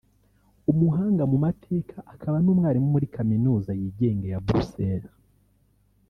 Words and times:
umuhanga 0.71 1.23
mu 1.31 1.37
mateka 1.45 1.97
akaba 2.13 2.37
n’umwarimu 2.41 2.87
muri 2.93 3.07
Kaminuza 3.15 3.71
yigenga 3.79 4.25
ya 4.33 4.41
Bruxelles 4.45 5.15